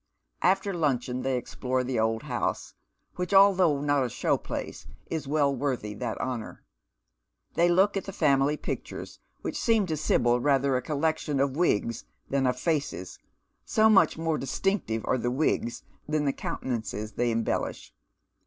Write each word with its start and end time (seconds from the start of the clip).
After 0.41 0.73
luncheon 0.73 1.21
they 1.21 1.37
explore 1.37 1.83
the 1.83 1.99
old 1.99 2.23
house, 2.23 2.73
which 3.17 3.35
although 3.35 3.81
not 3.81 4.03
a 4.03 4.09
show 4.09 4.35
place, 4.35 4.87
is 5.11 5.27
well 5.27 5.55
worthy 5.55 5.93
that 5.93 6.19
honour. 6.19 6.63
They 7.53 7.69
look 7.69 7.95
at 7.95 8.05
the 8.05 8.11
family 8.11 8.57
pictures, 8.57 9.19
which 9.43 9.59
seem 9.59 9.85
to 9.85 9.95
Sibyl 9.95 10.39
rather 10.39 10.75
a 10.75 10.81
collection 10.81 11.39
of 11.39 11.55
wigs 11.55 12.03
than 12.31 12.47
of 12.47 12.59
faces, 12.59 13.19
so 13.63 13.91
much 13.91 14.17
more 14.17 14.39
dis 14.39 14.59
tinctive 14.59 15.07
are 15.07 15.19
the 15.19 15.29
wigs 15.29 15.83
than 16.09 16.25
the 16.25 16.33
countenances 16.33 17.11
they 17.11 17.29
embellish. 17.29 17.93